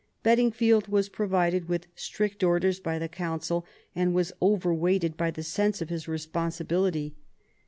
Bedingfield 0.23 0.87
was 0.87 1.09
provided 1.09 1.69
with 1.69 1.85
strict 1.93 2.43
orders 2.43 2.79
by 2.79 2.97
the 2.97 3.07
Council 3.07 3.67
and 3.93 4.15
was 4.15 4.33
over 4.41 4.73
weighted 4.73 5.15
by 5.15 5.29
the 5.29 5.43
sense 5.43 5.79
of 5.79 5.89
his 5.89 6.07
responsibility. 6.07 7.13